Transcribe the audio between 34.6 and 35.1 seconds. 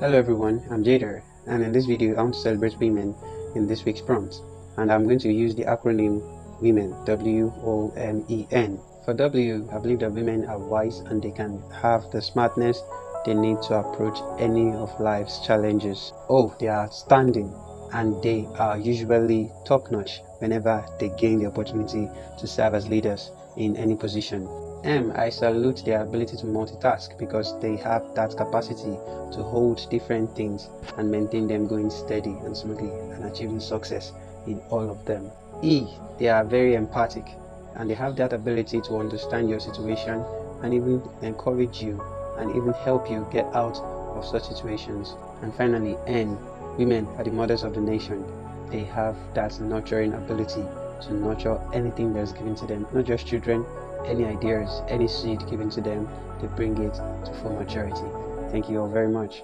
all of